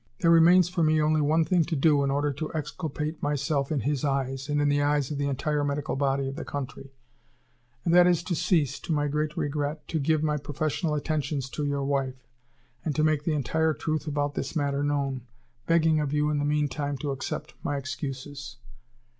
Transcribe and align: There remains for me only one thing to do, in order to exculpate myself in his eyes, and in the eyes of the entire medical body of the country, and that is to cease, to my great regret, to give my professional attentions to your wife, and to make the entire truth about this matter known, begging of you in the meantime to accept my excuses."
There 0.21 0.31
remains 0.31 0.67
for 0.67 0.81
me 0.81 0.99
only 0.99 1.21
one 1.21 1.45
thing 1.45 1.63
to 1.65 1.75
do, 1.75 2.03
in 2.03 2.09
order 2.09 2.33
to 2.33 2.51
exculpate 2.55 3.21
myself 3.21 3.71
in 3.71 3.81
his 3.81 4.03
eyes, 4.03 4.49
and 4.49 4.59
in 4.59 4.67
the 4.67 4.81
eyes 4.81 5.11
of 5.11 5.19
the 5.19 5.27
entire 5.27 5.63
medical 5.63 5.95
body 5.95 6.27
of 6.27 6.35
the 6.35 6.43
country, 6.43 6.91
and 7.85 7.93
that 7.93 8.07
is 8.07 8.23
to 8.23 8.33
cease, 8.33 8.79
to 8.79 8.91
my 8.93 9.07
great 9.07 9.37
regret, 9.37 9.87
to 9.89 9.99
give 9.99 10.23
my 10.23 10.37
professional 10.37 10.95
attentions 10.95 11.51
to 11.51 11.65
your 11.67 11.83
wife, 11.83 12.25
and 12.83 12.95
to 12.95 13.03
make 13.03 13.25
the 13.25 13.35
entire 13.35 13.75
truth 13.75 14.07
about 14.07 14.33
this 14.33 14.55
matter 14.55 14.81
known, 14.81 15.21
begging 15.67 15.99
of 15.99 16.13
you 16.13 16.31
in 16.31 16.39
the 16.39 16.45
meantime 16.45 16.97
to 16.97 17.11
accept 17.11 17.53
my 17.61 17.77
excuses." 17.77 18.57